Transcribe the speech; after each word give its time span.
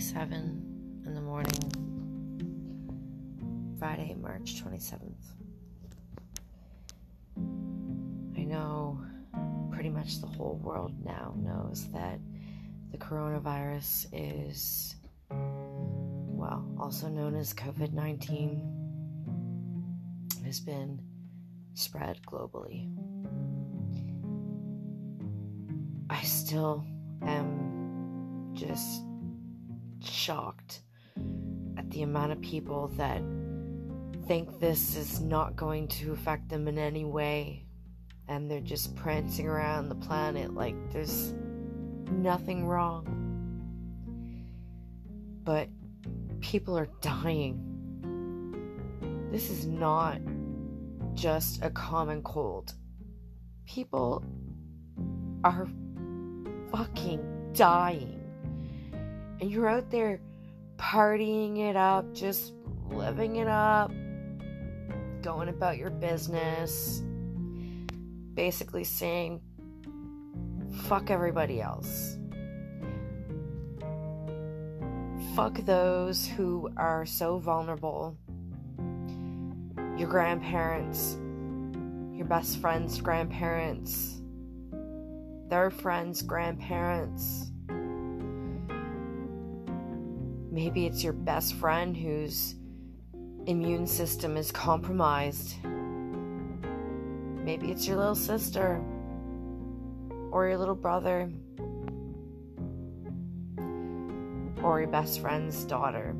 8:27 0.00 1.04
in 1.04 1.14
the 1.14 1.20
morning. 1.20 1.60
Friday, 3.78 4.16
March 4.18 4.62
27th. 4.64 5.36
I 8.34 8.44
know 8.44 8.98
pretty 9.70 9.90
much 9.90 10.22
the 10.22 10.26
whole 10.26 10.58
world 10.64 10.94
now 11.04 11.34
knows 11.36 11.86
that 11.92 12.18
the 12.92 12.96
coronavirus 12.96 14.06
is 14.14 14.96
well, 15.28 16.64
also 16.78 17.08
known 17.08 17.34
as 17.34 17.52
COVID-19 17.52 18.62
has 20.46 20.60
been 20.60 20.98
spread 21.74 22.22
globally. 22.22 22.88
I 26.08 26.22
still 26.22 26.86
am 27.20 28.54
just 28.54 29.02
shocked 30.04 30.82
at 31.76 31.90
the 31.90 32.02
amount 32.02 32.32
of 32.32 32.40
people 32.40 32.88
that 32.96 33.22
think 34.26 34.60
this 34.60 34.96
is 34.96 35.20
not 35.20 35.56
going 35.56 35.88
to 35.88 36.12
affect 36.12 36.48
them 36.48 36.68
in 36.68 36.78
any 36.78 37.04
way 37.04 37.64
and 38.30 38.48
they're 38.48 38.60
just 38.60 38.94
prancing 38.94 39.48
around 39.48 39.88
the 39.88 39.94
planet 39.96 40.54
like 40.54 40.76
there's 40.92 41.34
nothing 42.12 42.64
wrong. 42.64 43.16
But 45.42 45.68
people 46.40 46.78
are 46.78 46.88
dying. 47.00 47.66
This 49.32 49.50
is 49.50 49.66
not 49.66 50.20
just 51.14 51.64
a 51.64 51.70
common 51.70 52.22
cold. 52.22 52.72
People 53.66 54.24
are 55.42 55.66
fucking 56.70 57.50
dying. 57.52 58.19
And 59.40 59.50
you're 59.50 59.68
out 59.68 59.90
there 59.90 60.20
partying 60.76 61.58
it 61.58 61.76
up, 61.76 62.12
just 62.14 62.52
living 62.90 63.36
it 63.36 63.48
up, 63.48 63.90
going 65.22 65.48
about 65.48 65.78
your 65.78 65.90
business, 65.90 67.02
basically 68.34 68.84
saying, 68.84 69.40
fuck 70.84 71.10
everybody 71.10 71.60
else. 71.60 72.18
Fuck 75.34 75.64
those 75.64 76.26
who 76.26 76.70
are 76.76 77.06
so 77.06 77.38
vulnerable. 77.38 78.16
Your 79.96 80.08
grandparents, 80.08 81.16
your 82.12 82.26
best 82.26 82.58
friend's 82.60 83.00
grandparents, 83.00 84.20
their 85.48 85.70
friends' 85.70 86.22
grandparents. 86.22 87.50
Maybe 90.50 90.86
it's 90.86 91.04
your 91.04 91.12
best 91.12 91.54
friend 91.54 91.96
whose 91.96 92.56
immune 93.46 93.86
system 93.86 94.36
is 94.36 94.50
compromised. 94.50 95.54
Maybe 97.44 97.70
it's 97.70 97.86
your 97.86 97.96
little 97.96 98.16
sister 98.16 98.82
or 100.32 100.48
your 100.48 100.58
little 100.58 100.74
brother 100.74 101.30
or 104.62 104.80
your 104.80 104.88
best 104.88 105.20
friend's 105.20 105.64
daughter. 105.64 106.16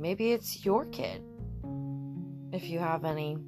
Maybe 0.00 0.32
it's 0.32 0.64
your 0.64 0.86
kid, 0.86 1.22
if 2.52 2.68
you 2.68 2.80
have 2.80 3.04
any. 3.04 3.38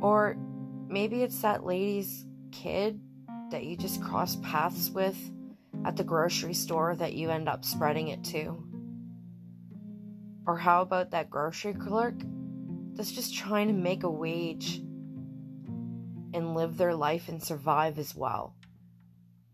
Or 0.00 0.36
maybe 0.88 1.22
it's 1.22 1.40
that 1.42 1.64
lady's 1.64 2.26
kid 2.50 3.00
that 3.52 3.64
you 3.64 3.76
just 3.76 4.02
cross 4.02 4.36
paths 4.42 4.90
with 4.90 5.16
at 5.86 5.96
the 5.96 6.02
grocery 6.02 6.52
store 6.52 6.96
that 6.96 7.12
you 7.12 7.30
end 7.30 7.48
up 7.48 7.64
spreading 7.64 8.08
it 8.08 8.24
to. 8.24 8.60
Or 10.44 10.56
how 10.56 10.82
about 10.82 11.12
that 11.12 11.30
grocery 11.30 11.74
clerk 11.74 12.16
that's 12.94 13.12
just 13.12 13.36
trying 13.36 13.68
to 13.68 13.72
make 13.72 14.02
a 14.02 14.10
wage 14.10 14.78
and 16.34 16.54
live 16.54 16.76
their 16.76 16.94
life 16.94 17.28
and 17.28 17.40
survive 17.40 18.00
as 18.00 18.16
well? 18.16 18.56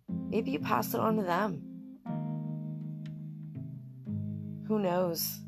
Maybe 0.08 0.52
you 0.52 0.58
pass 0.58 0.94
it 0.94 1.00
on 1.00 1.16
to 1.16 1.22
them. 1.22 1.62
Who 4.68 4.78
knows? 4.78 5.38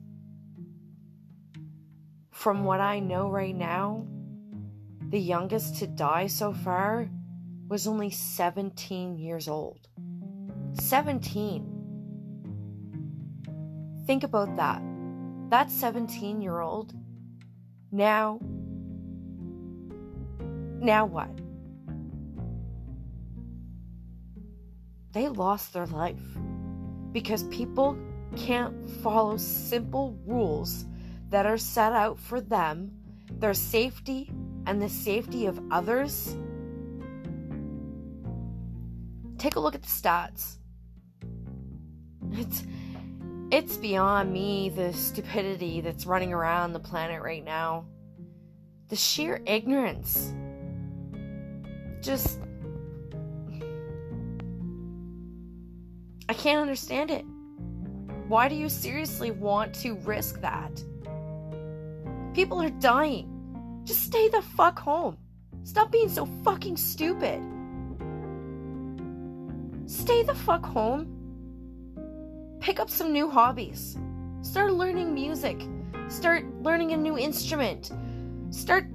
From 2.31 2.65
what 2.65 2.81
I 2.81 3.01
know 3.01 3.31
right 3.31 3.57
now, 3.57 4.07
the 5.09 5.19
youngest 5.19 5.77
to 5.77 5.87
die 5.87 6.27
so 6.27 6.53
far 6.53 7.09
was 7.69 7.87
only 7.87 8.11
17 8.11 9.17
years 9.17 9.49
old. 9.49 9.89
17. 10.75 11.71
Think 14.07 14.25
about 14.25 14.57
that. 14.57 14.83
That 15.51 15.71
17 15.71 16.41
year 16.41 16.61
old, 16.61 16.95
now, 17.93 18.41
now 20.81 21.07
what? 21.07 21.31
They 25.13 25.29
lost 25.29 25.73
their 25.73 25.87
life 25.87 26.21
because 27.13 27.45
people 27.45 27.97
can't 28.37 28.91
follow 29.01 29.37
simple 29.37 30.19
rules 30.27 30.85
that 31.31 31.47
are 31.47 31.57
set 31.57 31.93
out 31.93 32.19
for 32.19 32.41
them, 32.41 32.91
their 33.39 33.55
safety, 33.55 34.31
and 34.67 34.83
the 34.83 34.89
safety 34.89 35.47
of 35.47 35.61
others. 35.71 36.37
Take 39.39 39.57
a 39.57 39.61
look 39.61 39.75
at 39.75 39.83
the 39.83 39.89
stats. 39.89 40.59
It's 42.37 42.65
it's 43.51 43.77
beyond 43.77 44.33
me 44.33 44.71
the 44.71 44.93
stupidity 44.93 45.81
that's 45.81 46.07
running 46.07 46.33
around 46.33 46.73
the 46.73 46.81
planet 46.81 47.23
right 47.23 47.45
now. 47.45 47.87
The 48.89 48.97
sheer 48.97 49.41
ignorance. 49.47 50.35
Just 52.01 52.41
I 56.29 56.35
can't 56.35 56.61
understand 56.61 57.11
it. 57.11 57.25
Why 58.27 58.49
do 58.49 58.55
you 58.55 58.69
seriously 58.69 59.31
want 59.31 59.75
to 59.77 59.95
risk 59.97 60.41
that? 60.41 60.83
People 62.35 62.61
are 62.61 62.71
dying. 62.71 63.83
Just 63.85 64.03
stay 64.03 64.29
the 64.29 64.43
fuck 64.43 64.79
home. 64.79 65.19
Stop 65.63 65.93
being 65.93 66.09
so 66.09 66.27
fucking 66.43 66.77
stupid. 66.77 67.41
Stay 69.87 70.23
the 70.23 70.35
fuck 70.35 70.65
home. 70.65 71.24
Pick 72.65 72.81
up 72.81 72.89
some 72.89 73.13
new 73.13 73.29
hobbies. 73.29 73.99
Start 74.41 74.73
learning 74.73 75.13
music. 75.13 75.61
Start 76.09 76.47
learning 76.63 76.95
a 76.95 76.97
new 76.97 77.19
instrument. 77.19 77.93
Start 78.49 78.87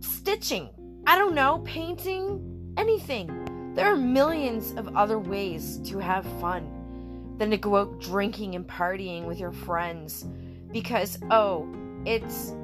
stitching. 0.00 0.70
I 1.06 1.18
don't 1.18 1.34
know, 1.34 1.58
painting, 1.66 2.72
anything. 2.78 3.74
There 3.74 3.92
are 3.92 3.94
millions 3.94 4.72
of 4.78 4.96
other 4.96 5.18
ways 5.18 5.80
to 5.90 5.98
have 5.98 6.24
fun 6.40 7.34
than 7.36 7.50
to 7.50 7.58
go 7.58 7.76
out 7.76 8.00
drinking 8.00 8.54
and 8.54 8.66
partying 8.66 9.26
with 9.26 9.38
your 9.38 9.52
friends 9.52 10.24
because, 10.72 11.18
oh, 11.30 11.68
it's 12.06 12.54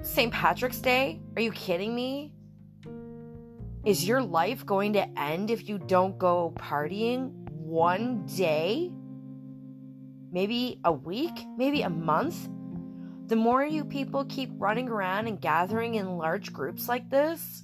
St. 0.00 0.32
Patrick's 0.32 0.78
Day? 0.78 1.20
Are 1.36 1.42
you 1.42 1.52
kidding 1.52 1.94
me? 1.94 2.32
Is 3.84 4.08
your 4.08 4.22
life 4.22 4.64
going 4.64 4.94
to 4.94 5.06
end 5.18 5.50
if 5.50 5.68
you 5.68 5.76
don't 5.76 6.18
go 6.18 6.54
partying 6.56 7.41
one 7.72 8.26
day? 8.26 8.92
Maybe 10.30 10.78
a 10.84 10.92
week? 10.92 11.32
Maybe 11.56 11.80
a 11.80 11.88
month? 11.88 12.36
The 13.28 13.36
more 13.36 13.64
you 13.64 13.86
people 13.86 14.26
keep 14.26 14.50
running 14.58 14.90
around 14.90 15.26
and 15.26 15.40
gathering 15.40 15.94
in 15.94 16.18
large 16.18 16.52
groups 16.52 16.86
like 16.86 17.08
this, 17.08 17.62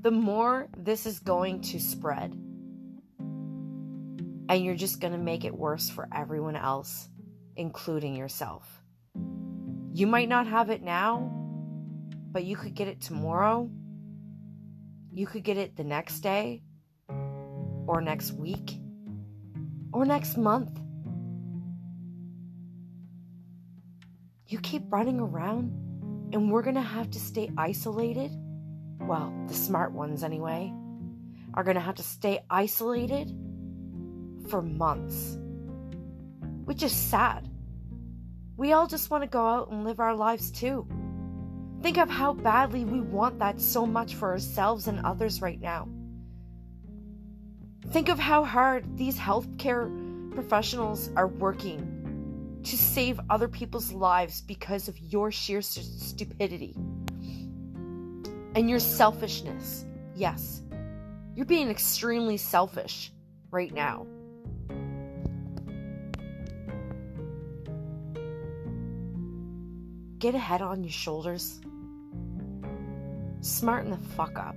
the 0.00 0.10
more 0.10 0.68
this 0.78 1.04
is 1.04 1.18
going 1.18 1.60
to 1.60 1.78
spread. 1.78 2.32
And 4.48 4.64
you're 4.64 4.74
just 4.74 4.98
going 4.98 5.12
to 5.12 5.18
make 5.18 5.44
it 5.44 5.54
worse 5.54 5.90
for 5.90 6.08
everyone 6.10 6.56
else, 6.56 7.10
including 7.54 8.16
yourself. 8.16 8.82
You 9.92 10.06
might 10.06 10.30
not 10.30 10.46
have 10.46 10.70
it 10.70 10.82
now, 10.82 11.30
but 12.32 12.44
you 12.44 12.56
could 12.56 12.74
get 12.74 12.88
it 12.88 13.02
tomorrow. 13.02 13.70
You 15.12 15.26
could 15.26 15.44
get 15.44 15.58
it 15.58 15.76
the 15.76 15.84
next 15.84 16.20
day, 16.20 16.62
or 17.86 18.00
next 18.00 18.32
week, 18.32 18.78
or 19.92 20.04
next 20.04 20.36
month. 20.36 20.80
You 24.46 24.58
keep 24.60 24.90
running 24.90 25.20
around, 25.20 25.72
and 26.32 26.50
we're 26.50 26.62
gonna 26.62 26.80
have 26.80 27.10
to 27.10 27.20
stay 27.20 27.50
isolated. 27.56 28.30
Well, 29.00 29.32
the 29.46 29.54
smart 29.54 29.92
ones, 29.92 30.24
anyway, 30.24 30.72
are 31.54 31.64
gonna 31.64 31.80
have 31.80 31.96
to 31.96 32.02
stay 32.02 32.40
isolated 32.48 33.34
for 34.48 34.62
months, 34.62 35.38
which 36.64 36.82
is 36.82 36.92
sad. 36.92 37.48
We 38.56 38.72
all 38.72 38.86
just 38.86 39.10
want 39.10 39.22
to 39.22 39.28
go 39.28 39.46
out 39.46 39.70
and 39.70 39.84
live 39.84 40.00
our 40.00 40.16
lives 40.16 40.50
too. 40.50 40.86
Think 41.80 41.96
of 41.96 42.10
how 42.10 42.32
badly 42.32 42.84
we 42.84 43.00
want 43.00 43.38
that 43.38 43.60
so 43.60 43.86
much 43.86 44.16
for 44.16 44.30
ourselves 44.30 44.88
and 44.88 44.98
others 45.04 45.40
right 45.40 45.60
now. 45.60 45.88
Think 47.90 48.10
of 48.10 48.18
how 48.18 48.44
hard 48.44 48.98
these 48.98 49.18
healthcare 49.18 49.88
professionals 50.34 51.08
are 51.16 51.26
working 51.26 52.60
to 52.64 52.76
save 52.76 53.18
other 53.30 53.48
people's 53.48 53.92
lives 53.92 54.42
because 54.42 54.88
of 54.88 54.98
your 54.98 55.32
sheer 55.32 55.62
stupidity 55.62 56.74
and 58.54 58.68
your 58.68 58.78
selfishness. 58.78 59.86
Yes, 60.14 60.60
you're 61.34 61.46
being 61.46 61.70
extremely 61.70 62.36
selfish 62.36 63.10
right 63.50 63.72
now. 63.72 64.06
Get 70.18 70.34
a 70.34 70.38
head 70.38 70.60
on 70.60 70.84
your 70.84 70.92
shoulders. 70.92 71.60
Smarten 73.40 73.90
the 73.90 73.98
fuck 74.16 74.38
up. 74.38 74.56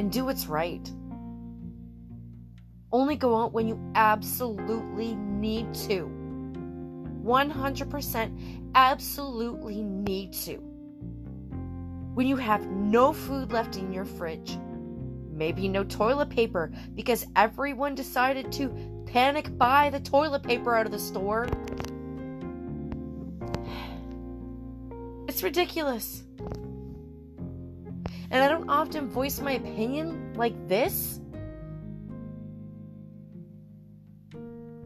And 0.00 0.10
do 0.10 0.24
what's 0.24 0.46
right. 0.46 0.90
Only 2.90 3.16
go 3.16 3.36
out 3.36 3.52
when 3.52 3.68
you 3.68 3.78
absolutely 3.94 5.14
need 5.14 5.74
to. 5.74 6.10
100% 7.22 8.70
absolutely 8.74 9.82
need 9.82 10.32
to. 10.32 10.56
When 12.14 12.26
you 12.26 12.36
have 12.36 12.70
no 12.70 13.12
food 13.12 13.52
left 13.52 13.76
in 13.76 13.92
your 13.92 14.06
fridge, 14.06 14.56
maybe 15.30 15.68
no 15.68 15.84
toilet 15.84 16.30
paper 16.30 16.72
because 16.94 17.26
everyone 17.36 17.94
decided 17.94 18.50
to 18.52 18.74
panic 19.04 19.54
buy 19.58 19.90
the 19.90 20.00
toilet 20.00 20.42
paper 20.42 20.74
out 20.74 20.86
of 20.86 20.92
the 20.92 20.98
store. 20.98 21.46
It's 25.28 25.42
ridiculous. 25.42 26.24
And 28.30 28.44
I 28.44 28.48
don't 28.48 28.70
often 28.70 29.08
voice 29.08 29.40
my 29.40 29.52
opinion 29.52 30.34
like 30.34 30.68
this. 30.68 31.20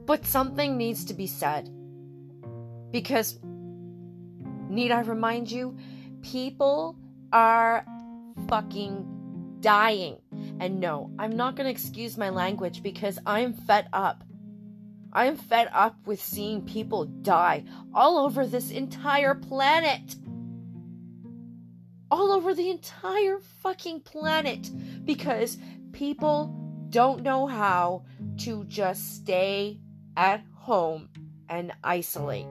But 0.07 0.25
something 0.27 0.77
needs 0.77 1.05
to 1.07 1.15
be 1.15 1.27
said. 1.27 1.71
Because, 2.91 3.39
need 4.69 4.91
I 4.91 5.01
remind 5.01 5.51
you, 5.51 5.77
people 6.23 6.97
are 7.33 7.85
fucking 8.49 9.59
dying. 9.61 10.19
And 10.61 10.81
no, 10.81 11.11
I'm 11.19 11.37
not 11.37 11.57
going 11.57 11.67
to 11.67 11.71
excuse 11.71 12.17
my 12.17 12.31
language 12.31 12.83
because 12.83 13.19
I'm 13.27 13.53
fed 13.53 13.89
up. 13.93 14.25
I 15.13 15.27
am 15.27 15.37
fed 15.37 15.69
up 15.73 15.97
with 16.07 16.21
seeing 16.21 16.63
people 16.63 17.05
die 17.05 17.65
all 17.95 18.19
over 18.19 18.47
this 18.47 18.71
entire 18.71 19.35
planet 19.35 20.17
all 22.15 22.31
over 22.31 22.55
the 22.55 22.71
entire 22.71 23.41
fucking 23.61 23.99
planet 23.99 24.71
because 25.05 25.59
people 25.91 26.87
don't 26.91 27.25
know 27.25 27.45
how 27.45 28.05
to 28.37 28.63
just 28.67 29.17
stay 29.17 29.81
at 30.17 30.41
home 30.53 31.09
and 31.49 31.73
isolate. 31.83 32.47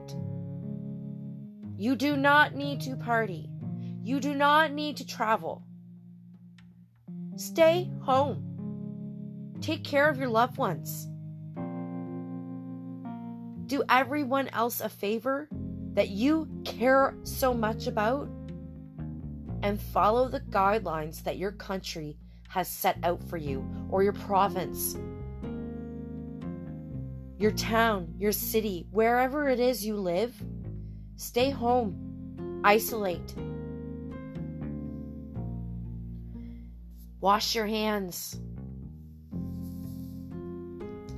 You 1.78 1.96
do 1.96 2.14
not 2.14 2.54
need 2.54 2.82
to 2.82 2.94
party. 2.94 3.48
You 4.02 4.20
do 4.20 4.34
not 4.34 4.70
need 4.70 4.98
to 4.98 5.06
travel. 5.06 5.62
Stay 7.36 7.90
home. 8.02 9.56
Take 9.62 9.82
care 9.82 10.10
of 10.10 10.18
your 10.18 10.28
loved 10.28 10.58
ones. 10.58 11.08
Do 13.64 13.82
everyone 13.88 14.48
else 14.48 14.82
a 14.82 14.90
favor 14.90 15.48
that 15.94 16.10
you 16.10 16.50
care 16.66 17.16
so 17.22 17.54
much 17.54 17.86
about 17.86 18.28
and 19.64 19.80
follow 19.80 20.28
the 20.28 20.40
guidelines 20.40 21.24
that 21.24 21.38
your 21.38 21.50
country 21.50 22.18
has 22.48 22.68
set 22.68 22.98
out 23.02 23.24
for 23.24 23.38
you 23.38 23.66
or 23.88 24.02
your 24.02 24.12
province, 24.12 24.94
your 27.38 27.50
town, 27.52 28.14
your 28.18 28.30
city, 28.30 28.86
wherever 28.90 29.48
it 29.48 29.58
is 29.58 29.84
you 29.84 29.96
live. 29.96 30.34
Stay 31.16 31.48
home, 31.48 32.60
isolate. 32.62 33.34
Wash 37.22 37.54
your 37.54 37.66
hands 37.66 38.38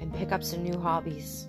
and 0.01 0.15
pick 0.15 0.31
up 0.31 0.45
some 0.45 0.63
new 0.63 0.79
hobbies. 0.79 1.49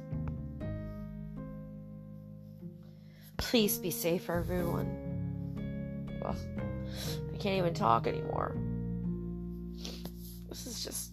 Please 3.38 3.78
be 3.78 3.92
safe, 3.92 4.32
everyone. 4.32 5.04
Ugh. 6.26 6.36
I 7.34 7.38
can't 7.38 7.58
even 7.58 7.74
talk 7.74 8.08
anymore. 8.08 8.56
This 10.50 10.66
is 10.66 10.84
just. 10.84 11.12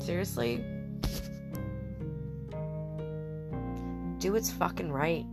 Seriously? 0.00 0.64
Do 4.18 4.32
what's 4.32 4.50
fucking 4.50 4.92
right. 4.92 5.24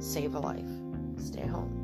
Save 0.00 0.34
a 0.34 0.40
life. 0.40 0.64
Stay 1.18 1.46
home. 1.46 1.77